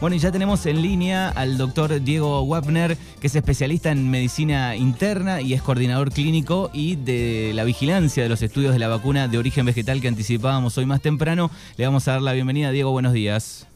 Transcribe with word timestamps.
Bueno, 0.00 0.16
y 0.16 0.18
ya 0.18 0.32
tenemos 0.32 0.64
en 0.64 0.80
línea 0.80 1.28
al 1.28 1.58
doctor 1.58 2.00
Diego 2.00 2.40
Wapner, 2.40 2.96
que 3.20 3.26
es 3.26 3.36
especialista 3.36 3.90
en 3.90 4.10
medicina 4.10 4.74
interna 4.74 5.42
y 5.42 5.52
es 5.52 5.60
coordinador 5.60 6.10
clínico 6.10 6.70
y 6.72 6.96
de 6.96 7.52
la 7.54 7.64
vigilancia 7.64 8.22
de 8.22 8.30
los 8.30 8.40
estudios 8.40 8.72
de 8.72 8.78
la 8.78 8.88
vacuna 8.88 9.28
de 9.28 9.36
origen 9.36 9.66
vegetal 9.66 10.00
que 10.00 10.08
anticipábamos 10.08 10.78
hoy 10.78 10.86
más 10.86 11.02
temprano. 11.02 11.50
Le 11.76 11.84
vamos 11.84 12.08
a 12.08 12.12
dar 12.12 12.22
la 12.22 12.32
bienvenida. 12.32 12.70
Diego, 12.70 12.92
buenos 12.92 13.12
días. 13.12 13.68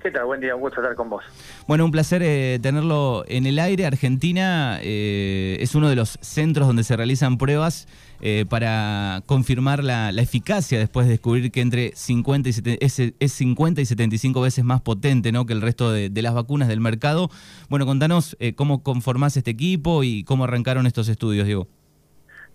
¿Qué 0.00 0.12
tal? 0.12 0.26
Buen 0.26 0.40
día, 0.40 0.54
un 0.54 0.60
gusto 0.60 0.80
estar 0.80 0.94
con 0.94 1.10
vos. 1.10 1.24
Bueno, 1.66 1.84
un 1.84 1.90
placer 1.90 2.22
eh, 2.22 2.60
tenerlo 2.62 3.24
en 3.26 3.44
el 3.44 3.58
aire. 3.58 3.84
Argentina 3.84 4.78
eh, 4.80 5.56
es 5.58 5.74
uno 5.74 5.88
de 5.88 5.96
los 5.96 6.18
centros 6.20 6.68
donde 6.68 6.84
se 6.84 6.94
realizan 6.96 7.36
pruebas 7.36 7.88
eh, 8.24 8.44
para 8.48 9.22
confirmar 9.26 9.84
la, 9.84 10.10
eficacia 10.10 10.78
después 10.78 11.06
de 11.06 11.12
descubrir 11.12 11.52
que 11.52 11.60
entre 11.60 11.92
50 11.94 12.48
y 12.48 12.78
es, 12.80 13.32
50 13.32 13.80
y 13.80 13.84
75 13.84 14.40
veces 14.40 14.64
más 14.64 14.80
potente 14.80 15.30
¿no? 15.30 15.46
que 15.46 15.52
el 15.52 15.60
resto 15.60 15.92
de, 15.92 16.10
las 16.22 16.34
vacunas 16.34 16.66
del 16.66 16.80
mercado. 16.80 17.28
Bueno, 17.68 17.86
contanos 17.86 18.36
cómo 18.56 18.82
conformás 18.82 19.36
este 19.36 19.52
equipo 19.52 20.02
y 20.02 20.24
cómo 20.24 20.44
arrancaron 20.44 20.86
estos 20.86 21.08
estudios, 21.08 21.46
Diego. 21.46 21.68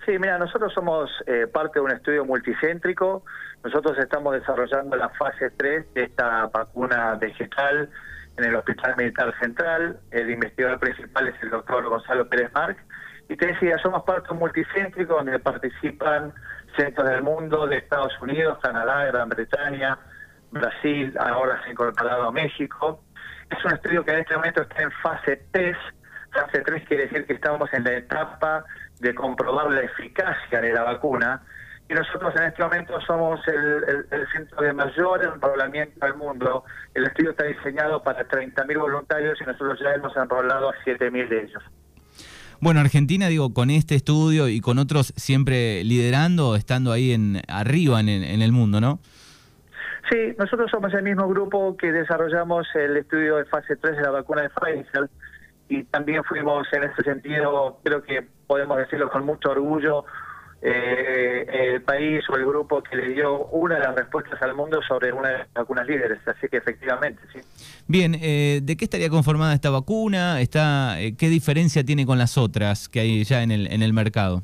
Sí, 0.06 0.14
mira, 0.20 0.38
nosotros 0.40 0.74
somos 0.74 1.10
parte 1.54 1.80
de 1.80 1.86
un 1.86 1.92
estudio 1.92 2.26
multicéntrico 2.26 3.24
nosotros 3.64 3.98
estamos 3.98 4.34
desarrollando 4.34 4.96
la 4.96 5.10
fase 5.10 5.50
3 5.50 5.94
de 5.94 6.04
esta 6.04 6.48
vacuna 6.48 7.16
vegetal 7.16 7.90
en 8.38 8.44
el 8.46 8.56
Hospital 8.56 8.96
Militar 8.98 9.34
Central. 9.42 10.00
El 10.12 10.32
investigador 10.32 10.80
principal 10.80 11.28
es 11.28 11.36
el 11.44 11.50
doctor 11.50 11.88
Gonzalo 11.90 12.30
Pérez 12.30 12.52
Marc. 12.54 12.78
Y 13.30 13.38
te 13.38 13.48
decía, 13.48 13.78
somos 13.78 14.04
parte 14.04 14.34
multicéntrico 14.34 15.14
donde 15.14 15.40
participan 15.40 16.34
centros 16.76 17.08
del 17.08 17.22
mundo, 17.22 17.68
de 17.68 17.78
Estados 17.78 18.12
Unidos, 18.22 18.58
Canadá, 18.62 19.06
Gran 19.06 19.30
Bretaña, 19.30 19.98
Brasil, 20.52 21.16
ahora 21.20 21.62
se 21.62 21.70
ha 21.70 21.72
incorporado 21.72 22.28
a 22.28 22.32
México. 22.32 23.04
Es 23.50 23.64
un 23.64 23.74
estudio 23.74 24.04
que 24.04 24.12
en 24.12 24.20
este 24.20 24.36
momento 24.36 24.64
está 24.64 24.82
en 24.82 24.92
fase 25.04 25.44
3. 25.52 25.78
Fase 26.32 26.62
3 26.62 26.88
quiere 26.88 27.04
decir 27.04 27.26
que 27.28 27.34
estamos 27.34 27.72
en 27.74 27.84
la 27.84 27.94
etapa 27.94 28.66
de 29.00 29.14
comprobar 29.14 29.72
la 29.72 29.82
eficacia 29.82 30.60
de 30.60 30.74
la 30.74 30.84
vacuna 30.84 31.42
y 31.90 31.94
nosotros 31.96 32.36
en 32.36 32.44
este 32.44 32.62
momento 32.62 33.02
somos 33.02 33.40
el, 33.48 34.28
centro 34.32 34.62
de 34.62 34.74
mayor 34.74 35.24
enrolamiento 35.24 36.06
del 36.06 36.16
mundo. 36.16 36.64
El 36.94 37.06
estudio 37.06 37.32
está 37.32 37.46
diseñado 37.46 38.04
para 38.04 38.28
30.000 38.28 38.80
voluntarios 38.80 39.42
y 39.42 39.46
nosotros 39.46 39.80
ya 39.80 39.96
hemos 39.96 40.16
enrolado 40.16 40.70
a 40.70 40.76
7.000 40.86 41.28
de 41.28 41.44
ellos. 41.44 41.64
Bueno, 42.62 42.82
Argentina, 42.82 43.28
digo, 43.28 43.54
con 43.54 43.70
este 43.70 43.96
estudio 43.96 44.48
y 44.50 44.60
con 44.60 44.80
otros 44.80 45.14
siempre 45.16 45.84
liderando, 45.84 46.56
estando 46.56 46.92
ahí 46.92 47.14
en 47.14 47.42
arriba 47.48 48.00
en, 48.00 48.10
en 48.10 48.42
el 48.42 48.52
mundo, 48.52 48.82
¿no? 48.82 49.00
Sí, 50.10 50.36
nosotros 50.38 50.72
somos 50.72 50.94
el 50.94 51.04
mismo 51.04 51.28
grupo 51.28 51.78
que 51.78 51.92
desarrollamos 51.92 52.68
el 52.74 52.98
estudio 52.98 53.38
de 53.38 53.46
fase 53.46 53.76
3 53.76 53.98
de 53.98 54.02
la 54.02 54.10
vacuna 54.10 54.42
de 54.42 54.50
Pfizer 54.50 55.10
y 55.70 55.84
también 55.84 56.24
fuimos 56.24 56.68
en 56.74 56.84
ese 56.84 57.04
sentido, 57.04 57.80
creo 57.84 58.02
que 58.02 58.28
podemos 58.48 58.78
decirlo 58.80 59.10
con 59.10 59.24
mucho 59.24 59.52
orgullo, 59.52 60.06
eh, 60.62 61.46
el 61.50 61.82
país 61.84 62.24
o 62.30 62.36
el 62.36 62.46
grupo 62.46 62.84
que 62.84 62.96
le 62.96 63.10
dio 63.10 63.46
una 63.48 63.76
de 63.76 63.82
las 63.82 63.96
respuestas 63.96 64.42
al 64.42 64.56
mundo 64.56 64.82
sobre 64.88 65.14
una 65.14 65.30
de 65.30 65.38
las 65.40 65.54
vacunas 65.54 65.88
líderes, 65.88 66.20
así 66.28 66.48
que 66.50 66.58
efectivamente, 66.58 67.22
sí. 67.34 67.40
Bien, 67.88 68.16
eh, 68.16 68.60
¿de 68.62 68.76
qué 68.76 68.84
estaría 68.84 69.10
conformada 69.10 69.54
esta 69.54 69.70
vacuna? 69.70 70.42
Está, 70.42 71.00
eh, 71.00 71.16
¿Qué 71.16 71.30
diferencia 71.30 71.84
tiene 71.84 72.06
con 72.06 72.18
las 72.18 72.38
otras 72.38 72.90
que 72.90 73.00
hay 73.00 73.24
ya 73.24 73.42
en 73.42 73.52
el, 73.52 73.72
en 73.72 73.82
el 73.82 73.94
mercado? 73.94 74.44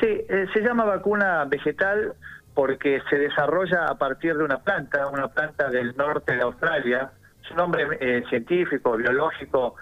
Sí, 0.00 0.06
eh, 0.06 0.46
se 0.52 0.60
llama 0.60 0.84
vacuna 0.84 1.44
vegetal 1.46 2.14
porque 2.54 3.00
se 3.10 3.18
desarrolla 3.18 3.86
a 3.86 3.98
partir 3.98 4.36
de 4.36 4.44
una 4.44 4.58
planta, 4.58 5.08
una 5.08 5.28
planta 5.28 5.68
del 5.68 5.96
norte 5.96 6.36
de 6.36 6.42
Australia. 6.42 7.10
Su 7.48 7.54
nombre 7.56 8.24
científico, 8.30 8.96
biológico, 8.96 9.74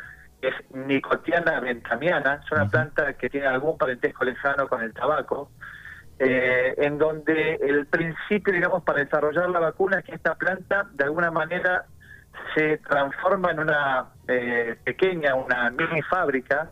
es 0.43 0.55
Nicotiana 0.75 1.61
ventamiana, 1.61 2.41
es 2.45 2.53
una 2.53 2.69
planta 2.69 3.15
que 3.15 3.31
tiene 3.31 3.47
algún 3.47 3.79
parentesco 3.79 4.25
lejano 4.25 4.69
con 4.69 4.83
el 4.83 4.93
tabaco, 4.93 5.51
eh, 6.19 6.75
en 6.79 6.99
donde 6.99 7.55
el 7.55 7.87
principio, 7.87 8.53
digamos, 8.53 8.83
para 8.83 9.01
desarrollar 9.01 9.49
la 9.51 9.61
vacuna 9.61 10.01
es 10.01 10.05
que 10.05 10.15
esta 10.15 10.35
planta 10.35 10.89
de 10.93 11.05
alguna 11.05 11.31
manera 11.31 11.87
se 12.55 12.79
transforma 12.79 13.53
en 13.53 13.61
una 13.61 14.07
eh, 14.29 14.77
pequeña, 14.85 15.35
una 15.35 15.71
mini 15.71 16.03
fábrica 16.03 16.71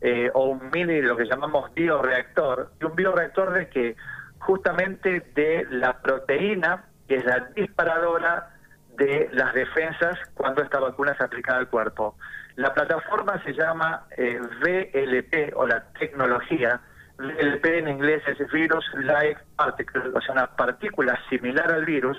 eh, 0.00 0.30
o 0.32 0.46
un 0.46 0.70
mini, 0.70 1.02
lo 1.02 1.16
que 1.16 1.26
llamamos 1.26 1.72
bioreactor, 1.74 2.72
y 2.80 2.84
un 2.84 2.96
bioreactor 2.96 3.52
de 3.52 3.68
que 3.68 3.96
justamente 4.38 5.20
de 5.34 5.66
la 5.70 6.00
proteína, 6.00 6.84
que 7.06 7.16
es 7.16 7.24
la 7.24 7.50
disparadora 7.54 8.54
de 9.00 9.30
las 9.32 9.54
defensas 9.54 10.18
cuando 10.34 10.62
esta 10.62 10.78
vacuna 10.78 11.12
es 11.12 11.20
aplicada 11.20 11.58
al 11.58 11.68
cuerpo. 11.68 12.16
La 12.56 12.74
plataforma 12.74 13.42
se 13.42 13.54
llama 13.54 14.04
eh, 14.16 14.38
VLP 14.38 15.56
o 15.56 15.66
la 15.66 15.84
tecnología. 15.98 16.80
VLP 17.18 17.64
en 17.64 17.88
inglés 17.88 18.22
es 18.26 18.38
Virus 18.52 18.84
Like 18.94 19.40
Particle, 19.56 20.02
o 20.14 20.20
sea, 20.20 20.32
una 20.32 20.46
partícula 20.48 21.18
similar 21.30 21.72
al 21.72 21.86
virus 21.86 22.18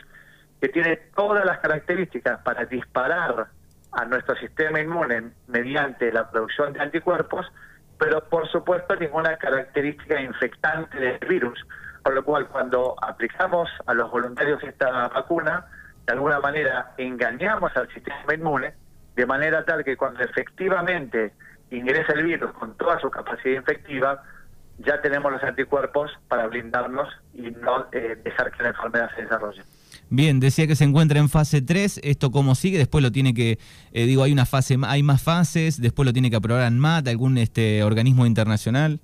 que 0.60 0.70
tiene 0.70 0.96
todas 1.16 1.46
las 1.46 1.60
características 1.60 2.40
para 2.42 2.66
disparar 2.66 3.48
a 3.92 4.06
nuestro 4.06 4.36
sistema 4.38 4.80
inmune 4.80 5.32
mediante 5.48 6.12
la 6.12 6.32
producción 6.32 6.74
de 6.74 6.82
anticuerpos, 6.82 7.46
pero 8.00 8.28
por 8.28 8.48
supuesto 8.48 8.96
ninguna 8.96 9.38
característica 9.38 10.20
infectante 10.20 10.98
del 10.98 11.20
virus, 11.28 11.60
por 12.04 12.16
lo 12.16 12.24
cual 12.24 12.48
cuando 12.48 12.96
aplicamos 13.02 13.70
a 13.86 13.94
los 13.94 14.10
voluntarios 14.10 14.64
esta 14.64 15.08
vacuna, 15.10 15.68
de 16.06 16.14
alguna 16.14 16.40
manera 16.40 16.94
engañamos 16.98 17.76
al 17.76 17.88
sistema 17.94 18.34
inmune 18.34 18.74
de 19.16 19.26
manera 19.26 19.64
tal 19.66 19.84
que 19.84 19.98
cuando 19.98 20.22
efectivamente 20.24 21.34
ingresa 21.70 22.14
el 22.14 22.24
virus 22.24 22.52
con 22.54 22.76
toda 22.78 23.00
su 23.00 23.10
capacidad 23.10 23.56
infectiva, 23.56 24.24
ya 24.80 25.02
tenemos 25.02 25.32
los 25.32 25.44
anticuerpos 25.44 26.12
para 26.28 26.48
blindarnos 26.48 27.08
y 27.34 27.52
no 27.52 27.88
eh, 27.92 28.18
dejar 28.24 28.52
que 28.52 28.64
la 28.64 28.70
enfermedad 28.70 29.10
se 29.16 29.24
desarrolle. 29.24 29.62
Bien, 30.10 30.40
decía 30.40 30.68
que 30.68 30.76
se 30.76 30.84
encuentra 30.84 31.20
en 31.20 31.30
fase 31.30 31.62
3, 31.62 32.02
¿esto 32.04 32.32
cómo 32.32 32.56
sigue? 32.56 32.78
Después 32.78 33.04
lo 33.04 33.12
tiene 33.12 33.34
que, 33.34 33.60
eh, 33.94 34.06
digo, 34.06 34.24
hay 34.24 34.34
una 34.34 34.46
fase, 34.46 34.78
hay 34.86 35.04
más 35.04 35.24
fases, 35.24 35.82
después 35.82 36.06
lo 36.06 36.14
tiene 36.14 36.30
que 36.30 36.36
aprobar 36.36 36.64
ANMAT, 36.64 37.08
algún 37.08 37.38
este 37.38 37.84
organismo 37.84 38.26
internacional. 38.26 39.00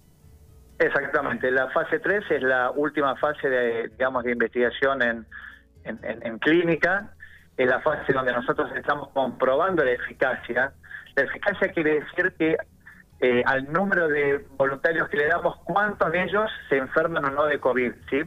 Exactamente, 0.80 1.50
la 1.50 1.70
fase 1.70 2.00
3 2.00 2.24
es 2.30 2.44
la 2.44 2.72
última 2.72 3.16
fase 3.16 3.50
de, 3.50 3.90
digamos, 3.90 4.24
de 4.24 4.32
investigación 4.34 5.02
en, 5.02 5.26
en 5.88 6.40
clínica 6.40 7.14
en 7.58 7.70
la 7.70 7.82
fase 7.82 8.14
donde 8.14 8.32
nosotros 8.32 8.72
estamos 8.76 9.10
comprobando 9.10 9.84
la 9.84 9.92
eficacia. 9.92 10.72
La 11.16 11.24
eficacia 11.24 11.72
quiere 11.72 12.02
decir 12.02 12.34
que 12.38 12.58
eh, 13.20 13.44
al 13.46 13.72
número 13.74 14.08
de 14.08 14.46
voluntarios 14.58 15.10
que 15.10 15.18
le 15.18 15.28
damos, 15.28 15.58
cuántos 15.64 16.12
de 16.12 16.24
ellos 16.24 16.52
se 16.70 16.78
enferman 16.78 17.26
o 17.26 17.32
no 17.32 17.46
de 17.46 17.60
COVID, 17.60 17.92
¿sí? 18.10 18.22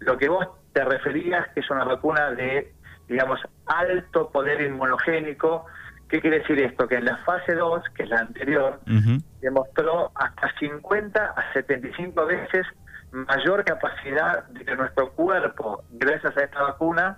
Lo 0.00 0.18
que 0.18 0.28
vos 0.28 0.48
te 0.72 0.84
referías 0.84 1.46
que 1.54 1.60
es 1.60 1.70
una 1.70 1.84
vacuna 1.84 2.32
de, 2.32 2.74
digamos, 3.08 3.40
alto 3.66 4.30
poder 4.30 4.60
inmunogénico. 4.60 5.66
¿Qué 6.08 6.20
quiere 6.20 6.40
decir 6.40 6.58
esto? 6.58 6.88
Que 6.88 6.96
en 6.96 7.04
la 7.04 7.16
fase 7.18 7.54
2, 7.54 7.84
que 7.94 8.02
es 8.02 8.08
la 8.08 8.20
anterior, 8.20 8.80
demostró 9.40 10.10
hasta 10.16 10.52
50 10.58 11.24
a 11.24 11.52
75 11.52 12.26
veces 12.26 12.66
mayor 13.14 13.64
capacidad 13.64 14.44
de 14.48 14.64
que 14.64 14.74
nuestro 14.74 15.12
cuerpo, 15.12 15.84
gracias 15.92 16.36
a 16.36 16.42
esta 16.42 16.62
vacuna, 16.62 17.16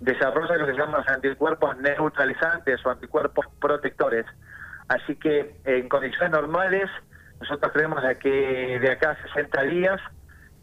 desarrolla 0.00 0.56
lo 0.56 0.66
que 0.66 0.72
se 0.72 0.78
llaman 0.78 1.02
anticuerpos 1.06 1.76
neutralizantes 1.78 2.84
o 2.84 2.90
anticuerpos 2.90 3.46
protectores. 3.58 4.26
Así 4.88 5.16
que 5.16 5.56
en 5.64 5.88
condiciones 5.88 6.30
normales, 6.30 6.90
nosotros 7.40 7.72
creemos 7.72 8.02
que 8.20 8.78
de 8.78 8.90
acá 8.92 9.12
a 9.12 9.22
60 9.28 9.62
días, 9.62 10.00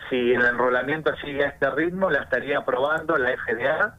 si 0.09 0.33
el 0.33 0.45
enrolamiento 0.45 1.15
sigue 1.17 1.43
a 1.45 1.49
este 1.49 1.69
ritmo, 1.71 2.11
la 2.11 2.21
estaría 2.21 2.59
aprobando 2.59 3.17
la 3.17 3.31
FDA. 3.31 3.97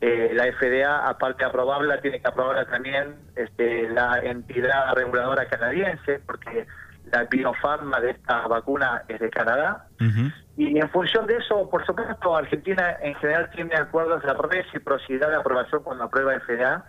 Eh, 0.00 0.30
la 0.32 0.44
FDA, 0.52 1.08
aparte 1.08 1.42
de 1.42 1.48
aprobarla, 1.48 2.00
tiene 2.00 2.20
que 2.20 2.28
aprobarla 2.28 2.66
también 2.66 3.16
este, 3.34 3.88
la 3.88 4.18
entidad 4.20 4.94
reguladora 4.94 5.48
canadiense, 5.48 6.20
porque 6.24 6.66
la 7.10 7.24
biofarma 7.24 8.00
de 8.00 8.10
esta 8.10 8.46
vacuna 8.46 9.02
es 9.08 9.20
de 9.20 9.30
Canadá. 9.30 9.86
Y 10.56 10.78
en 10.78 10.90
función 10.90 11.26
de 11.26 11.36
eso, 11.36 11.68
por 11.70 11.84
supuesto, 11.86 12.36
Argentina 12.36 12.96
en 13.02 13.14
general 13.16 13.50
tiene 13.54 13.74
acuerdos 13.76 14.22
de 14.22 14.32
reciprocidad 14.34 15.28
de 15.30 15.36
aprobación 15.36 15.82
cuando 15.82 16.04
aprueba 16.04 16.38
FDA. 16.40 16.84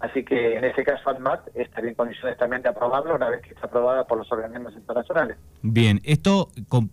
Así 0.00 0.24
que 0.24 0.56
en 0.56 0.64
ese 0.64 0.82
caso 0.82 1.10
ADMAT 1.10 1.48
estaría 1.54 1.90
en 1.90 1.94
condiciones 1.94 2.38
también 2.38 2.62
de 2.62 2.70
aprobarlo 2.70 3.14
una 3.14 3.28
vez 3.28 3.42
que 3.42 3.50
está 3.50 3.66
aprobada 3.66 4.06
por 4.06 4.16
los 4.16 4.32
organismos 4.32 4.72
internacionales. 4.72 5.36
Bien, 5.60 6.00
¿esto 6.04 6.48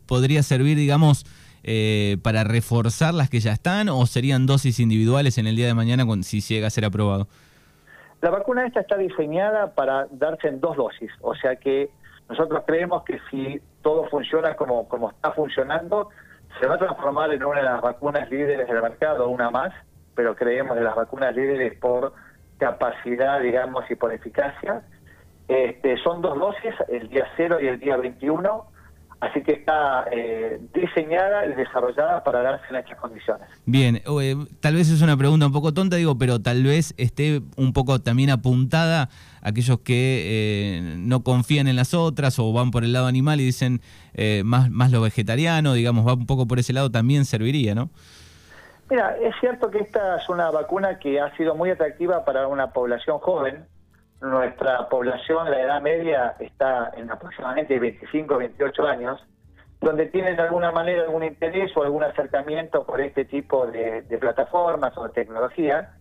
podría 0.06 0.44
servir, 0.44 0.76
digamos, 0.76 1.26
eh, 1.64 2.18
para 2.22 2.44
reforzar 2.44 3.14
las 3.14 3.30
que 3.30 3.40
ya 3.40 3.54
están 3.54 3.88
o 3.88 4.06
serían 4.06 4.46
dosis 4.46 4.82
individuales 4.82 5.38
en 5.38 5.48
el 5.48 5.56
día 5.56 5.68
de 5.68 5.74
mañana 5.74 6.04
si 6.24 6.42
llega 6.42 6.68
a 6.68 6.70
ser 6.70 6.84
aprobado? 6.84 7.30
La 8.22 8.32
vacuna 8.32 8.66
esta 8.66 8.82
está 8.82 8.98
diseñada 8.98 9.74
para 9.76 10.08
darse 10.12 10.48
en 10.48 10.60
dos 10.60 10.76
dosis, 10.76 11.12
o 11.22 11.36
sea 11.36 11.56
que 11.56 11.90
nosotros 12.30 12.64
creemos 12.66 13.04
que 13.04 13.20
si 13.30 13.62
todo 13.82 14.08
funciona 14.10 14.56
como, 14.56 14.88
como 14.88 15.12
está 15.12 15.32
funcionando, 15.32 16.10
se 16.60 16.68
va 16.68 16.76
a 16.76 16.78
transformar 16.78 17.32
en 17.32 17.44
una 17.44 17.60
de 17.60 17.66
las 17.66 17.82
vacunas 17.82 18.30
líderes 18.30 18.68
del 18.68 18.82
mercado, 18.82 19.30
una 19.30 19.50
más, 19.50 19.74
pero 20.16 20.36
creemos 20.36 20.76
de 20.76 20.84
las 20.84 20.96
vacunas 20.96 21.36
líderes 21.36 21.78
por 21.80 22.14
capacidad, 22.58 23.40
digamos, 23.40 23.90
y 23.90 23.96
por 23.96 24.12
eficacia. 24.12 24.82
Este, 25.48 25.98
son 25.98 26.22
dos 26.22 26.38
dosis, 26.38 26.74
el 26.90 27.08
día 27.10 27.28
0 27.38 27.60
y 27.62 27.68
el 27.68 27.80
día 27.80 27.96
21, 27.96 28.66
así 29.20 29.42
que 29.42 29.54
está 29.54 30.06
eh, 30.12 30.60
diseñada 30.74 31.46
y 31.46 31.54
desarrollada 31.54 32.24
para 32.24 32.42
darse 32.42 32.66
en 32.70 32.76
estas 32.78 32.98
condiciones. 33.00 33.48
Bien, 33.66 33.98
eh, 33.98 34.36
tal 34.60 34.76
vez 34.76 34.90
es 34.90 35.02
una 35.02 35.18
pregunta 35.18 35.48
un 35.48 35.54
poco 35.54 35.74
tonta, 35.74 35.96
digo, 35.96 36.18
pero 36.18 36.42
tal 36.42 36.64
vez 36.64 36.94
esté 36.98 37.42
un 37.56 37.74
poco 37.74 38.00
también 38.00 38.30
apuntada 38.30 39.10
a 39.42 39.50
aquellos 39.50 39.80
que 39.80 40.24
eh, 40.26 40.82
no 40.98 41.24
confían 41.24 41.68
en 41.68 41.76
las 41.76 41.94
otras 41.94 42.38
o 42.40 42.54
van 42.54 42.72
por 42.72 42.84
el 42.84 42.94
lado 42.94 43.08
animal 43.08 43.40
y 43.40 43.46
dicen 43.46 43.82
más, 44.44 44.72
más 44.72 44.92
lo 44.92 45.02
vegetariano, 45.02 45.74
digamos, 45.74 46.08
va 46.08 46.14
un 46.14 46.26
poco 46.26 46.48
por 46.48 46.58
ese 46.58 46.74
lado, 46.74 46.90
también 46.90 47.26
serviría, 47.26 47.76
¿no? 47.76 47.92
Mira, 48.90 49.16
es 49.22 49.36
cierto 49.40 49.70
que 49.70 49.80
esta 49.80 50.18
es 50.18 50.30
una 50.30 50.50
vacuna 50.50 50.98
que 50.98 51.20
ha 51.20 51.36
sido 51.36 51.56
muy 51.56 51.70
atractiva 51.70 52.24
para 52.24 52.48
una 52.48 52.72
población 52.72 53.20
joven, 53.20 53.66
nuestra 54.22 54.90
población, 54.90 55.50
la 55.50 55.62
edad 55.62 55.82
media, 55.82 56.36
está 56.40 56.92
en 56.96 57.10
aproximadamente 57.12 57.80
25, 57.80 58.38
28 58.38 58.84
años, 58.88 59.24
donde 59.80 60.08
tienen 60.08 60.36
de 60.36 60.42
alguna 60.42 60.72
manera 60.72 61.04
algún 61.04 61.24
interés 61.24 61.76
o 61.78 61.84
algún 61.84 62.04
acercamiento 62.04 62.84
por 62.86 63.00
este 63.00 63.26
tipo 63.26 63.68
de, 63.68 64.04
plataformas 64.20 64.98
o 64.98 65.04
de 65.04 65.10
tecnología, 65.10 65.94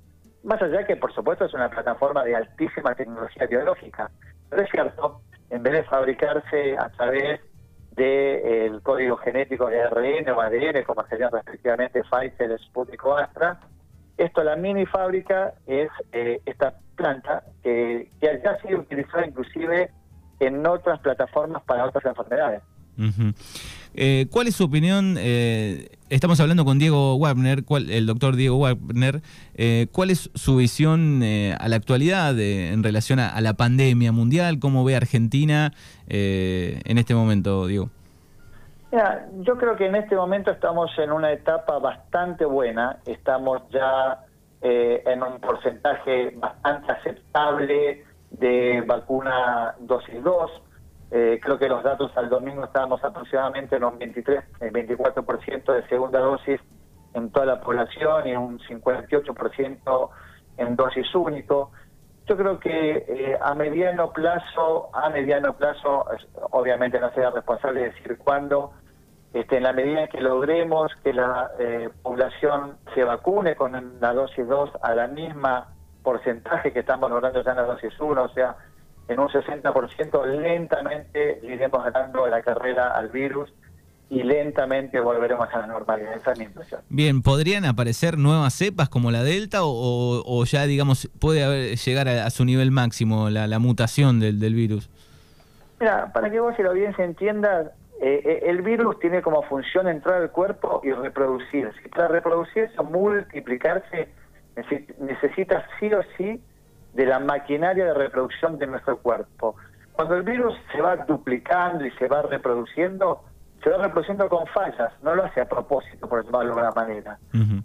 más 0.45 0.63
allá 0.63 0.87
que 0.87 0.97
por 0.97 1.13
supuesto 1.13 1.45
es 1.45 1.55
una 1.55 1.69
plataforma 1.69 2.25
de 2.25 2.37
altísima 2.37 2.95
tecnología 2.95 3.47
biológica. 3.47 4.11
Pero 4.49 4.62
es 4.62 4.71
cierto, 4.71 5.21
en 5.51 5.62
vez 5.62 5.73
de 5.75 5.85
fabricarse 5.85 6.79
a 6.79 6.89
través 6.91 7.41
del 7.91 8.81
código 8.83 9.17
genético 9.19 9.67
de 9.69 9.83
ARN 9.83 10.29
o 10.31 10.41
ADN, 10.41 10.85
como 10.85 11.07
serían 11.07 11.33
respectivamente 11.33 12.03
Pfizer, 12.03 12.59
Sputnik 12.61 13.05
o 13.05 13.17
Astra, 13.17 13.59
esto, 14.17 14.43
la 14.43 14.57
mini 14.57 14.87
fábrica, 14.87 15.53
es 15.67 15.91
eh, 16.12 16.41
esta 16.47 16.79
planta 16.97 17.45
que, 17.63 18.11
que 18.21 18.29
ha 18.29 18.61
sido 18.63 18.81
utilizada 18.81 19.27
inclusive 19.27 19.91
en 20.41 20.67
otras 20.67 21.01
plataformas 21.01 21.63
para 21.63 21.87
otras 21.87 22.05
enfermedades. 22.05 22.63
Eh, 23.95 24.27
¿Cuál 24.31 24.47
es 24.47 24.57
su 24.57 24.65
opinión? 24.65 25.17
Eh, 25.19 25.91
estamos 26.09 26.41
hablando 26.41 26.65
con 26.65 26.79
Diego 26.79 27.19
Wagner, 27.19 27.63
el 27.89 28.07
doctor 28.07 28.37
Diego 28.37 28.59
Wagner. 28.59 29.21
¿Cuál 29.93 30.11
es 30.11 30.31
su 30.35 30.57
visión 30.57 31.23
a 31.23 31.69
la 31.69 31.77
actualidad 31.77 32.39
en 32.39 32.83
relación 32.83 33.21
a, 33.21 33.41
la 33.41 33.55
pandemia 33.55 34.13
mundial? 34.13 34.59
¿Cómo 34.59 34.85
ve 34.85 34.97
Argentina 34.97 35.73
en 36.09 36.99
este 36.99 37.15
momento, 37.15 37.67
Diego? 37.67 37.91
yo 39.41 39.59
creo 39.59 39.77
que 39.77 39.87
en 39.87 39.97
este 39.97 40.17
momento 40.17 40.51
estamos 40.51 40.91
en 40.99 41.13
una 41.13 41.31
etapa 41.31 41.79
bastante 41.79 42.47
buena, 42.47 42.99
estamos 43.05 43.61
ya 43.71 44.25
eh, 44.62 45.03
en 45.06 45.23
un 45.23 45.41
porcentaje 45.41 46.32
bastante 46.37 46.93
aceptable 46.93 48.05
de 48.31 48.82
vacuna 48.87 49.75
dosis 49.81 50.23
2. 50.23 50.62
Eh, 51.11 51.41
creo 51.43 51.58
que 51.58 51.69
los 51.69 51.82
datos 51.85 52.11
al 52.17 52.29
domingo 52.29 52.64
estábamos 52.64 53.03
aproximadamente 53.05 53.76
en 53.76 53.85
un 53.85 53.99
23, 53.99 54.44
24% 54.61 55.73
de 55.73 55.88
segunda 55.88 56.19
dosis 56.19 56.61
en 57.14 57.31
toda 57.31 57.47
la 57.47 57.61
población 57.61 58.29
y 58.29 58.37
un 58.37 58.58
58% 58.58 60.11
en 60.59 60.76
dosis 60.76 61.14
único. 61.14 61.70
Yo 62.26 62.37
creo 62.37 62.59
que 62.59 63.05
eh, 63.09 63.38
a 63.41 63.55
mediano 63.55 64.12
plazo, 64.12 64.91
a 64.93 65.09
mediano 65.11 65.56
plazo, 65.56 66.06
obviamente 66.50 66.99
no 66.99 67.12
sea 67.12 67.31
responsable 67.31 67.81
de 67.81 67.91
decir 67.91 68.19
cuándo, 68.19 68.73
este, 69.37 69.59
en 69.59 69.65
la 69.65 69.75
medida 69.75 70.05
en 70.05 70.09
que 70.09 70.23
logremos 70.23 70.91
que 71.05 71.12
la 71.12 71.50
eh, 71.59 71.91
población 72.03 72.79
se 72.94 73.05
vacune 73.05 73.55
con 73.55 73.99
la 74.00 74.15
dosis 74.15 74.49
2 74.49 74.71
a 74.81 74.94
la 74.94 75.09
misma 75.09 75.75
porcentaje 76.03 76.73
que 76.73 76.79
estamos 76.79 77.11
logrando 77.11 77.44
ya 77.44 77.50
en 77.50 77.56
la 77.59 77.65
dosis 77.65 77.93
1, 78.00 78.23
o 78.23 78.29
sea, 78.31 78.56
en 79.09 79.21
un 79.21 79.29
60%, 79.29 80.25
lentamente 80.41 81.41
iremos 81.43 81.85
ganando 81.85 82.27
la 82.27 82.41
carrera 82.41 82.97
al 82.97 83.11
virus 83.11 83.53
y 84.09 84.23
lentamente 84.23 85.00
volveremos 85.00 85.49
a 85.53 85.59
la 85.59 85.67
normalidad. 85.67 86.15
Esa 86.17 86.33
es 86.33 86.38
mi 86.38 86.44
impresión. 86.47 86.81
Bien, 86.88 87.21
¿podrían 87.21 87.67
aparecer 87.67 88.17
nuevas 88.17 88.55
cepas 88.55 88.88
como 88.88 89.11
la 89.11 89.23
Delta 89.23 89.59
o, 89.65 90.44
ya, 90.47 90.65
digamos, 90.65 91.11
puede 91.21 91.77
llegar 91.77 92.09
a, 92.09 92.31
su 92.31 92.47
nivel 92.47 92.71
máximo 92.71 93.29
la, 93.29 93.59
mutación 93.59 94.19
del, 94.19 94.41
del 94.41 94.55
virus? 94.55 94.88
Mira, 95.79 96.11
para 96.15 96.31
que 96.31 96.41
vos 96.41 96.55
y 96.59 96.62
la 96.62 96.71
audiencia 96.71 97.05
entienda, 97.05 97.73
eh, 98.01 98.21
eh, 98.25 98.41
el 98.45 98.63
virus 98.63 98.99
tiene 98.99 99.23
como 99.23 99.43
función 99.45 99.89
entrar 99.89 100.23
al 100.23 100.31
cuerpo 100.31 100.81
y 100.85 100.93
reproducirse. 100.93 101.89
Para 101.89 102.09
reproducirse 102.09 102.75
o 102.79 102.85
multiplicarse 102.85 104.09
necesita 104.99 105.67
sí 105.79 105.93
o 105.93 106.03
sí 106.17 106.43
de 106.95 107.07
la 107.07 107.19
maquinaria 107.19 107.85
de 107.87 107.95
reproducción 107.95 108.59
de 108.59 108.67
nuestro 108.67 108.99
cuerpo. 108.99 109.57
Cuando 109.93 110.15
el 110.17 110.23
virus 110.23 110.55
se 110.73 110.81
va 110.81 110.97
duplicando 110.97 111.85
y 111.85 111.91
se 111.93 112.09
va 112.09 112.23
reproduciendo, 112.23 113.23
se 113.63 113.71
va 113.71 113.79
reproduciendo 113.79 114.29
con 114.29 114.47
fallas, 114.49 114.93
no 115.03 115.15
lo 115.15 115.25
hace 115.25 115.41
a 115.41 115.49
propósito, 115.49 116.09
por 116.09 116.25
llamarlo 116.25 116.55
de 116.55 116.61
alguna 116.61 116.73
manera. 116.73 117.19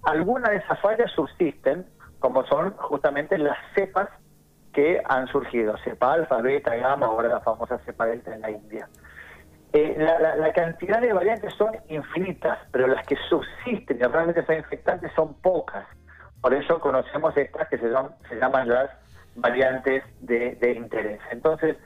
Algunas 0.04 0.52
de 0.52 0.58
esas 0.58 0.80
fallas 0.80 1.12
subsisten, 1.12 1.86
como 2.20 2.46
son 2.46 2.72
justamente 2.78 3.38
las 3.38 3.58
cepas 3.76 4.10
que 4.74 5.02
han 5.06 5.28
surgido, 5.28 5.76
cepa 5.84 6.14
alfa, 6.14 6.42
beta, 6.42 6.76
gamma, 6.76 7.08
ahora 7.08 7.28
la 7.28 7.40
famosa 7.42 7.78
cepa 7.80 8.06
delta 8.06 8.34
en 8.34 8.42
la 8.42 8.52
India. 8.52 8.88
Eh, 9.74 9.96
la, 9.98 10.52
cantidad 10.52 11.00
de 11.00 11.14
variantes 11.14 11.54
son 11.54 11.72
infinitas, 11.88 12.60
pero 12.72 12.88
las 12.88 13.06
que 13.08 13.16
subsisten 13.30 13.98
y 13.98 14.04
realmente 14.04 14.46
son 14.46 14.56
infectantes 14.58 15.12
son 15.16 15.34
pocas. 15.36 15.86
Por 16.42 16.54
eso 16.54 16.80
conocemos 16.82 17.36
estas 17.38 17.70
que 17.70 17.78
se 17.78 17.88
llaman 17.88 18.68
las 18.68 18.90
variantes 19.36 20.04
de, 20.20 20.74
interés. 20.76 21.22
Entonces, 21.32 21.78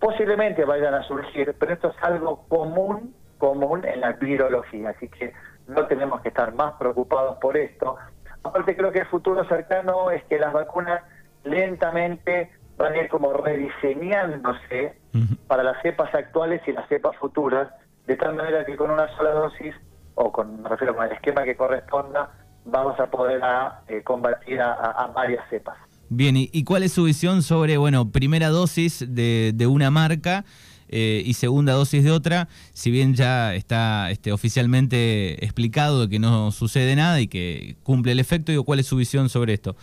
posiblemente 0.00 0.64
vayan 0.64 0.94
a 0.94 1.02
surgir, 1.04 1.54
pero 1.58 1.74
esto 1.74 1.88
es 1.96 2.02
algo 2.02 2.44
común, 2.48 3.14
común 3.38 3.84
en 3.84 4.00
la 4.00 4.12
virología, 4.12 4.90
así 4.90 5.08
que 5.08 5.32
no 5.68 5.86
tenemos 5.86 6.20
que 6.22 6.28
estar 6.28 6.52
más 6.54 6.74
preocupados 6.74 7.38
por 7.38 7.56
esto. 7.56 7.96
Aparte 8.42 8.76
creo 8.76 8.90
que 8.90 9.00
el 9.00 9.06
futuro 9.06 9.44
cercano 9.44 10.10
es 10.10 10.24
que 10.24 10.38
las 10.38 10.52
vacunas 10.52 11.02
lentamente 11.44 12.50
van 12.76 12.92
a 12.92 13.02
ir 13.02 13.08
como 13.08 13.32
rediseñándose 13.32 14.98
para 15.46 15.62
las 15.62 15.80
cepas 15.82 16.14
actuales 16.14 16.60
y 16.66 16.72
las 16.72 16.88
cepas 16.88 17.16
futuras, 17.16 17.68
de 18.06 18.16
tal 18.16 18.34
manera 18.34 18.64
que 18.64 18.76
con 18.76 18.90
una 18.90 19.08
sola 19.16 19.30
dosis, 19.30 19.74
o 20.14 20.30
con, 20.30 20.62
me 20.62 20.68
refiero 20.68 20.94
con 20.94 21.06
el 21.06 21.12
esquema 21.12 21.44
que 21.44 21.56
corresponda, 21.56 22.30
vamos 22.64 22.98
a 23.00 23.10
poder 23.10 23.40
eh, 23.88 24.02
combatir 24.02 24.60
a, 24.60 25.10
varias 25.14 25.48
cepas. 25.48 25.76
Bien, 26.08 26.34
¿y, 26.36 26.64
cuál 26.64 26.82
es 26.82 26.92
su 26.92 27.04
visión 27.04 27.42
sobre, 27.42 27.78
bueno, 27.78 28.10
primera 28.10 28.48
dosis 28.48 29.04
de, 29.08 29.66
una 29.68 29.90
marca 29.90 30.44
eh, 30.88 31.22
y 31.24 31.34
segunda 31.34 31.72
dosis 31.72 32.04
de 32.04 32.10
otra? 32.10 32.48
Si 32.72 32.90
bien 32.90 33.14
ya 33.14 33.54
está 33.54 34.10
este, 34.10 34.32
oficialmente 34.32 35.44
explicado 35.44 36.08
que 36.08 36.18
no 36.18 36.52
sucede 36.52 36.94
nada 36.94 37.20
y 37.20 37.26
que 37.26 37.76
cumple 37.82 38.12
el 38.12 38.20
efecto, 38.20 38.52
digo, 38.52 38.64
¿cuál 38.64 38.80
es 38.80 38.86
su 38.86 38.96
visión 38.96 39.28
sobre 39.28 39.54
esto? 39.54 39.76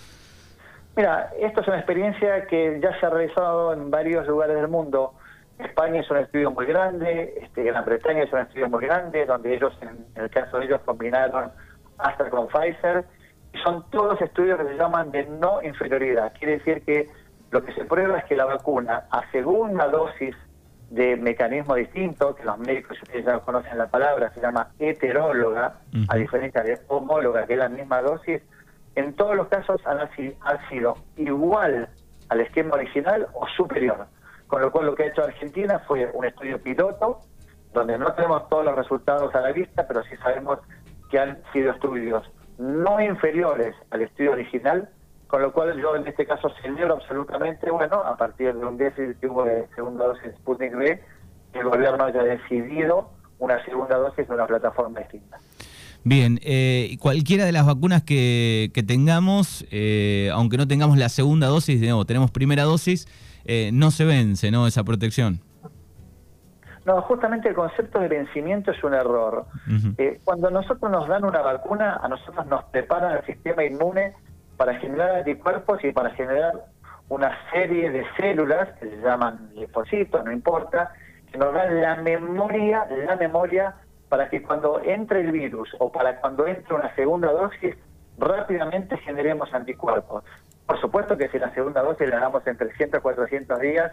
Mira, 0.96 1.32
esto 1.40 1.62
es 1.62 1.68
una 1.68 1.78
experiencia 1.78 2.46
que 2.46 2.80
ya 2.82 2.98
se 3.00 3.06
ha 3.06 3.10
realizado 3.10 3.74
en 3.74 3.90
varios 3.90 4.28
lugares 4.28 4.56
del 4.56 4.68
mundo. 4.68 5.14
España 5.58 6.02
es 6.02 6.12
un 6.12 6.18
estudio 6.18 6.52
muy 6.52 6.66
grande, 6.66 7.34
este, 7.42 7.64
Gran 7.64 7.84
Bretaña 7.86 8.24
es 8.24 8.34
un 8.34 8.40
estudio 8.40 8.70
muy 8.70 8.86
grande, 8.86 9.26
donde 9.26 9.56
ellos, 9.56 9.74
en, 9.82 10.06
el 10.16 10.30
caso 10.30 10.60
de 10.60 10.66
ellos, 10.66 10.82
combinaron 10.86 11.52
hasta 11.98 12.30
con 12.30 12.48
Pfizer. 12.48 13.06
Y 13.54 13.58
son 13.60 13.90
todos 13.90 14.22
estudios 14.22 14.60
que 14.60 14.68
se 14.68 14.76
llaman 14.76 15.12
de 15.12 15.26
no 15.26 15.62
inferioridad. 15.64 16.34
Quiere 16.38 16.58
decir 16.58 16.84
que 16.84 17.10
lo 17.52 17.64
que 17.64 17.74
se 17.74 17.86
prueba 17.86 18.20
es 18.20 18.26
que 18.26 18.36
la 18.36 18.46
vacuna 18.46 19.06
a 19.10 19.30
segunda 19.32 19.88
dosis 19.88 20.36
de 20.90 21.16
mecanismo 21.18 21.74
distinto, 21.74 22.36
que 22.36 22.44
los 22.44 22.60
médicos, 22.60 22.98
ya 23.14 23.40
conocen 23.40 23.78
la 23.80 23.88
palabra, 23.88 24.32
se 24.34 24.42
llama 24.42 24.70
heteróloga, 24.78 25.80
a 26.08 26.16
diferencia 26.16 26.62
de 26.62 26.80
homóloga, 26.88 27.48
que 27.48 27.54
es 27.54 27.60
la 27.60 27.70
misma 27.70 28.02
dosis, 28.02 28.44
en 28.96 29.14
todos 29.16 29.36
los 29.36 29.48
casos 29.48 29.82
han, 29.86 30.10
sido 30.70 30.96
igual 31.18 31.90
al 32.30 32.42
esquema 32.42 32.76
original 32.76 33.28
o 33.34 33.48
superior. 33.48 34.08
Con 34.48 34.62
lo 34.62 34.72
cual 34.72 34.88
lo 34.88 34.96
que 34.96 35.04
ha 35.04 35.08
hecho 35.08 35.24
Argentina 35.24 35.80
fue 35.88 36.10
un 36.14 36.26
estudio 36.26 36.62
piloto, 36.62 37.20
donde 37.74 37.98
no 37.98 38.14
tenemos 38.14 38.48
todos 38.50 38.66
los 38.66 38.76
resultados 38.76 39.34
a 39.34 39.42
la 39.42 39.52
vista, 39.52 39.88
pero 39.88 40.04
sí 40.04 40.16
sabemos 40.18 40.60
que 41.10 41.20
han 41.20 41.42
sido 41.52 41.72
estudios 41.72 42.30
no 42.58 43.02
inferiores 43.02 43.76
al 43.90 44.04
estudio 44.04 44.34
original, 44.34 44.90
con 45.28 45.42
lo 45.42 45.52
cual 45.52 45.76
yo 45.82 45.96
en 45.96 46.08
este 46.08 46.28
caso 46.28 46.50
celebro 46.62 46.94
absolutamente, 46.94 47.72
bueno, 47.72 47.96
a 47.96 48.16
partir 48.16 48.54
de 48.54 48.64
un 48.64 48.78
déficit 48.78 49.20
que 49.20 49.28
hubo 49.28 49.44
de 49.44 49.68
segunda 49.76 50.06
dosis 50.06 50.32
Sputnik 50.36 50.76
V, 50.76 51.04
que 51.52 51.60
el 51.60 51.70
gobierno 51.70 52.06
haya 52.06 52.24
decidido 52.24 53.10
una 53.40 53.64
segunda 53.66 53.98
dosis 53.98 54.28
de 54.28 54.34
una 54.34 54.46
plataforma 54.46 55.00
distinta. 55.00 55.40
Bien, 56.05 56.39
eh, 56.43 56.98
cualquiera 57.00 57.45
de 57.45 57.53
las 57.53 57.65
vacunas 57.65 58.03
que, 58.03 58.69
tengamos, 58.86 59.65
eh, 59.72 60.29
aunque 60.33 60.57
no 60.57 60.67
tengamos 60.67 60.98
la 60.98 61.07
segunda 61.07 61.48
dosis, 61.48 61.81
no, 61.81 62.03
tenemos 62.03 62.29
primera 62.29 62.63
dosis, 62.63 63.07
eh, 63.45 63.69
no 63.72 63.89
se 63.89 64.03
vence, 64.03 64.51
¿no? 64.51 64.67
Esa 64.67 64.83
protección. 64.83 65.39
No, 66.86 67.01
justamente 67.03 67.48
el 67.48 67.55
concepto 67.55 68.00
de 68.00 68.10
vencimiento 68.10 68.72
es 68.72 68.83
un 68.83 68.93
error. 68.93 69.45
cuando 70.25 70.51
nosotros 70.51 70.91
nos 70.91 71.07
dan 71.07 71.24
una 71.24 71.41
vacuna, 71.41 72.01
a 72.03 72.10
nosotros 72.10 72.45
nos 72.48 72.65
preparan 72.65 73.17
el 73.17 73.25
sistema 73.25 73.63
inmune 73.63 74.12
para 74.57 74.77
generar 74.79 75.15
anticuerpos 75.15 75.81
y 75.86 75.93
para 75.93 76.10
generar 76.12 76.65
una 77.07 77.31
serie 77.53 77.89
de 77.89 78.03
células 78.17 78.67
que 78.79 78.89
se 78.89 78.98
llaman 78.98 79.51
linfocitos, 79.55 80.25
no 80.25 80.33
importa, 80.33 80.91
que 81.31 81.38
nos 81.38 81.53
dan 81.53 81.81
la 81.81 81.95
memoria, 81.95 82.86
la 83.07 83.15
memoria 83.15 83.75
para 84.13 84.29
que 84.29 84.43
cuando 84.43 84.79
entre 84.84 85.22
el 85.22 85.32
virus 85.32 85.75
o 85.79 85.91
para 85.91 86.22
cuando 86.22 86.46
entre 86.46 86.75
una 86.75 86.93
segunda 86.93 87.32
dosis, 87.32 87.75
rápidamente 88.20 88.96
generemos 88.98 89.51
anticuerpos. 89.55 90.24
Por 90.67 90.79
supuesto 90.79 91.17
que 91.17 91.29
si 91.29 91.39
la 91.39 91.51
segunda 91.55 91.82
dosis 91.82 92.08
la 92.08 92.20
damos 92.20 92.46
en 92.46 92.55
300 92.55 93.01
400 93.01 93.60
días, 93.60 93.91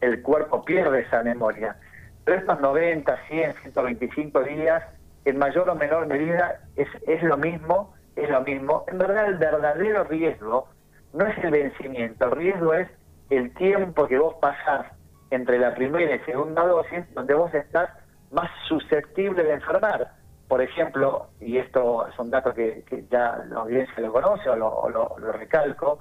el 0.00 0.22
cuerpo 0.22 0.64
pierde 0.64 1.02
esa 1.02 1.22
memoria. 1.22 1.76
Pero 2.24 2.38
estos 2.38 2.60
90, 2.60 3.16
100, 3.28 3.54
125 3.62 4.42
días, 4.42 4.82
en 5.24 5.38
mayor 5.38 5.70
o 5.70 5.76
menor 5.76 6.08
medida, 6.08 6.62
es, 6.74 6.88
es 7.06 7.22
lo 7.22 7.36
mismo, 7.36 7.94
es 8.16 8.28
lo 8.28 8.40
mismo. 8.40 8.84
En 8.88 8.98
verdad, 8.98 9.26
el 9.26 9.36
verdadero 9.36 10.02
riesgo 10.02 10.66
no 11.12 11.26
es 11.26 11.38
el 11.44 11.52
vencimiento, 11.52 12.24
el 12.24 12.32
riesgo 12.32 12.74
es 12.74 12.88
el 13.30 13.54
tiempo 13.54 14.08
que 14.08 14.18
vos 14.18 14.34
pasás 14.40 14.86
entre 15.30 15.60
la 15.60 15.76
primera 15.76 16.12
y 16.12 16.18
segunda 16.24 16.66
dosis, 16.66 17.04
donde 17.14 17.34
vos 17.34 17.54
estás 17.54 17.90
más 18.30 18.50
susceptible 18.68 19.42
de 19.42 19.54
enfermar. 19.54 20.12
Por 20.48 20.62
ejemplo, 20.62 21.28
y 21.40 21.58
esto 21.58 22.06
es 22.08 22.18
un 22.18 22.30
dato 22.30 22.52
que, 22.52 22.84
ya 23.10 23.44
la 23.48 23.60
audiencia 23.60 24.02
lo 24.02 24.12
conoce 24.12 24.48
o 24.48 24.56
lo, 24.56 25.16
recalco, 25.32 26.00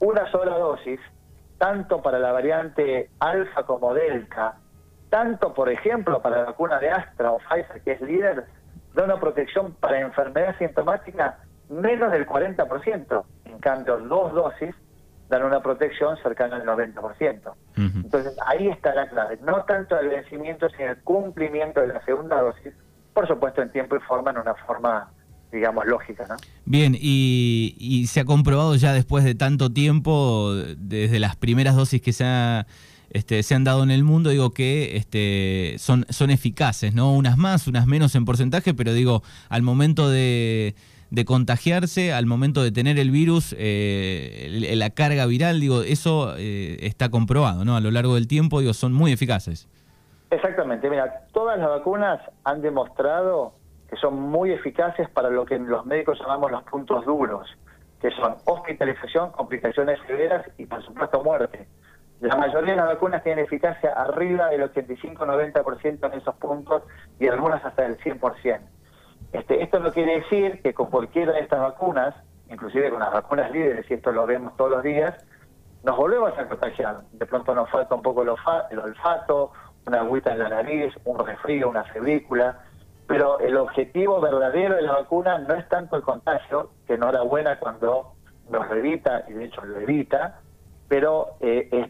una 0.00 0.30
sola 0.30 0.58
dosis, 0.58 1.00
tanto 1.58 2.02
para 2.02 2.18
la 2.18 2.32
variante 2.32 3.10
alfa 3.20 3.62
como 3.64 3.94
delta, 3.94 4.56
tanto, 5.10 5.54
por 5.54 5.68
ejemplo, 5.68 6.20
para 6.20 6.38
la 6.38 6.44
vacuna 6.46 6.80
de 6.80 6.90
Astra 6.90 7.30
o 7.30 7.38
Pfizer, 7.38 7.82
que 7.82 7.92
es 7.92 8.00
líder, 8.00 8.44
da 8.94 9.04
una 9.04 9.20
protección 9.20 9.74
para 9.74 10.00
enfermedad 10.00 10.56
sintomática 10.58 11.38
menos 11.68 12.10
del 12.10 12.26
40%. 12.26 13.24
En 13.44 13.58
cambio, 13.60 13.98
dos 13.98 14.32
dosis 14.32 14.74
dan 15.28 15.42
una 15.44 15.60
protección 15.62 16.16
cercana 16.22 16.56
al 16.56 16.64
90%. 16.64 17.52
Entonces, 17.76 18.36
ahí 18.46 18.68
está 18.68 18.94
la 18.94 19.08
clave. 19.08 19.38
No 19.44 19.64
tanto 19.64 19.98
el 19.98 20.08
vencimiento, 20.08 20.68
sino 20.70 20.90
el 20.90 20.98
cumplimiento 20.98 21.80
de 21.80 21.88
la 21.88 22.04
segunda 22.04 22.40
dosis, 22.40 22.72
por 23.12 23.26
supuesto 23.26 23.62
en 23.62 23.72
tiempo 23.72 23.96
y 23.96 24.00
forma, 24.00 24.30
en 24.30 24.38
una 24.38 24.54
forma, 24.54 25.10
digamos, 25.50 25.86
lógica. 25.86 26.26
¿no? 26.28 26.36
Bien, 26.64 26.94
y, 26.98 28.06
se 28.08 28.20
ha 28.20 28.24
comprobado 28.24 28.74
ya 28.76 28.92
después 28.92 29.24
de 29.24 29.34
tanto 29.34 29.70
tiempo, 29.72 30.52
desde 30.76 31.18
las 31.18 31.36
primeras 31.36 31.76
dosis 31.76 32.00
que 32.00 32.12
se 32.12 32.24
ha... 32.24 32.66
Este, 33.10 33.44
se 33.44 33.54
han 33.54 33.62
dado 33.62 33.84
en 33.84 33.92
el 33.92 34.02
mundo, 34.02 34.30
digo 34.30 34.50
que 34.50 34.96
este, 34.96 35.76
son, 35.78 36.04
son 36.08 36.30
eficaces, 36.30 36.94
¿no? 36.94 37.12
Unas 37.14 37.36
más, 37.36 37.68
unas 37.68 37.86
menos 37.86 38.16
en 38.16 38.24
porcentaje, 38.24 38.74
pero 38.74 38.92
digo, 38.92 39.22
al 39.48 39.62
momento 39.62 40.10
de, 40.10 40.74
de 41.14 41.24
contagiarse 41.24 42.12
al 42.12 42.26
momento 42.26 42.62
de 42.62 42.72
tener 42.72 42.98
el 42.98 43.10
virus, 43.10 43.54
eh, 43.58 44.72
la 44.74 44.90
carga 44.90 45.26
viral, 45.26 45.60
digo, 45.60 45.82
eso 45.82 46.34
eh, 46.36 46.78
está 46.80 47.10
comprobado, 47.10 47.64
¿no? 47.64 47.76
A 47.76 47.80
lo 47.80 47.90
largo 47.90 48.14
del 48.14 48.26
tiempo, 48.26 48.60
digo, 48.60 48.72
son 48.72 48.92
muy 48.92 49.12
eficaces. 49.12 49.68
Exactamente, 50.30 50.90
mira, 50.90 51.26
todas 51.32 51.58
las 51.58 51.68
vacunas 51.68 52.20
han 52.44 52.60
demostrado 52.62 53.54
que 53.88 53.96
son 53.96 54.20
muy 54.20 54.50
eficaces 54.50 55.08
para 55.10 55.30
lo 55.30 55.44
que 55.44 55.58
los 55.58 55.86
médicos 55.86 56.18
llamamos 56.18 56.50
los 56.50 56.62
puntos 56.64 57.04
duros, 57.04 57.48
que 58.00 58.10
son 58.10 58.36
hospitalización, 58.44 59.30
complicaciones 59.32 59.98
severas 60.06 60.46
y 60.58 60.66
por 60.66 60.84
supuesto 60.84 61.22
muerte. 61.22 61.68
La 62.20 62.36
mayoría 62.36 62.72
de 62.72 62.76
las 62.76 62.86
vacunas 62.86 63.22
tienen 63.22 63.44
eficacia 63.44 63.92
arriba 63.92 64.48
del 64.48 64.62
85-90% 64.72 66.12
en 66.12 66.18
esos 66.18 66.34
puntos 66.36 66.82
y 67.20 67.28
algunas 67.28 67.64
hasta 67.64 67.82
del 67.82 67.98
100%. 67.98 68.60
Este, 69.34 69.60
esto 69.64 69.80
no 69.80 69.90
quiere 69.90 70.20
decir 70.20 70.62
que 70.62 70.72
con 70.72 70.86
cualquiera 70.90 71.32
de 71.32 71.40
estas 71.40 71.58
vacunas, 71.58 72.14
inclusive 72.48 72.88
con 72.90 73.00
las 73.00 73.12
vacunas 73.12 73.50
líderes, 73.50 73.84
y 73.90 73.94
esto 73.94 74.12
lo 74.12 74.26
vemos 74.26 74.56
todos 74.56 74.70
los 74.70 74.82
días, 74.84 75.12
nos 75.82 75.96
volvemos 75.96 76.38
a 76.38 76.46
contagiar. 76.46 77.00
De 77.10 77.26
pronto 77.26 77.52
nos 77.52 77.68
falta 77.68 77.96
un 77.96 78.02
poco 78.02 78.22
el, 78.22 78.28
olfato, 78.28 79.50
una 79.88 80.02
agüita 80.02 80.30
en 80.30 80.38
la 80.38 80.48
nariz, 80.50 80.94
un 81.04 81.18
resfrío, 81.18 81.68
una 81.68 81.82
febrícula, 81.82 82.60
pero 83.08 83.40
el 83.40 83.56
objetivo 83.56 84.20
verdadero 84.20 84.76
de 84.76 84.82
la 84.82 84.92
vacuna 84.92 85.38
no 85.38 85.54
es 85.54 85.68
tanto 85.68 85.96
el 85.96 86.02
contagio, 86.02 86.70
que 86.86 86.94
enhorabuena 86.94 87.58
cuando 87.58 88.12
nos 88.48 88.70
evita, 88.70 89.24
y 89.26 89.32
de 89.32 89.46
hecho 89.46 89.64
lo 89.64 89.80
evita, 89.80 90.38
pero 90.86 91.30
eh, 91.40 91.68
es 91.72 91.88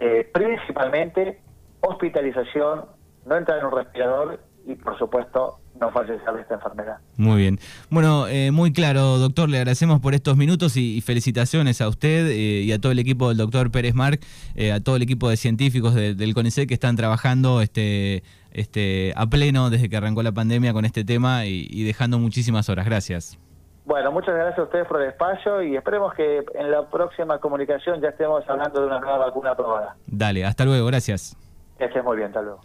eh, 0.00 0.30
principalmente 0.30 1.40
hospitalización, 1.80 2.84
no 3.24 3.36
entrar 3.36 3.60
en 3.60 3.64
un 3.64 3.72
respirador 3.72 4.40
y 4.66 4.74
por 4.74 4.98
supuesto 4.98 5.59
no 5.78 5.90
fallecer 5.90 6.32
de 6.32 6.40
esta 6.42 6.54
enfermedad. 6.54 6.98
Muy 7.16 7.38
bien. 7.38 7.58
Bueno, 7.90 8.26
eh, 8.28 8.50
muy 8.50 8.72
claro, 8.72 9.18
doctor, 9.18 9.48
le 9.48 9.58
agradecemos 9.58 10.00
por 10.00 10.14
estos 10.14 10.36
minutos 10.36 10.76
y, 10.76 11.00
felicitaciones 11.00 11.80
a 11.80 11.88
usted 11.88 12.26
eh, 12.28 12.62
y 12.62 12.72
a 12.72 12.80
todo 12.80 12.92
el 12.92 12.98
equipo 12.98 13.28
del 13.28 13.38
doctor 13.38 13.70
Pérez 13.70 13.94
Marc, 13.94 14.22
eh, 14.54 14.72
a 14.72 14.80
todo 14.80 14.96
el 14.96 15.02
equipo 15.02 15.28
de 15.30 15.36
científicos 15.36 15.94
del 15.94 16.34
CONICET 16.34 16.68
que 16.68 16.74
están 16.74 16.96
trabajando 16.96 17.62
este, 17.62 18.22
este, 18.52 19.12
a 19.16 19.26
pleno 19.26 19.70
desde 19.70 19.88
que 19.88 19.96
arrancó 19.96 20.22
la 20.22 20.32
pandemia 20.32 20.72
con 20.72 20.84
este 20.84 21.04
tema 21.04 21.46
y, 21.46 21.84
dejando 21.84 22.18
muchísimas 22.18 22.68
horas. 22.68 22.84
Gracias. 22.84 23.38
Bueno, 23.86 24.12
muchas 24.12 24.34
gracias 24.34 24.58
a 24.58 24.62
ustedes 24.62 24.86
por 24.86 25.00
el 25.02 25.08
espacio 25.08 25.62
y 25.62 25.74
esperemos 25.74 26.14
que 26.14 26.44
en 26.54 26.70
la 26.70 26.88
próxima 26.88 27.38
comunicación 27.38 28.00
ya 28.00 28.10
estemos 28.10 28.48
hablando 28.48 28.80
de 28.80 28.86
una 28.86 29.00
nueva 29.00 29.18
vacuna 29.18 29.50
aprobada. 29.52 29.96
Dale, 30.06 30.44
hasta 30.44 30.64
luego, 30.64 30.86
gracias. 30.86 31.36
Que 31.78 31.86
estés 31.86 32.04
muy 32.04 32.16
bien, 32.16 32.28
hasta 32.28 32.42
luego. 32.42 32.60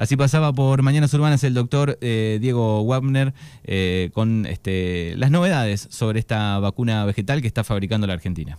Así 0.00 0.16
pasaba 0.16 0.50
por 0.54 0.80
Mañanas 0.80 1.12
Urbanas 1.12 1.44
el 1.44 1.52
doctor 1.52 1.98
eh, 2.00 2.38
Diego 2.40 2.82
Wagner 2.86 3.34
eh, 3.64 4.08
con 4.14 4.46
este, 4.46 5.14
las 5.18 5.30
novedades 5.30 5.88
sobre 5.90 6.18
esta 6.20 6.58
vacuna 6.58 7.04
vegetal 7.04 7.42
que 7.42 7.46
está 7.46 7.64
fabricando 7.64 8.06
la 8.06 8.14
Argentina. 8.14 8.48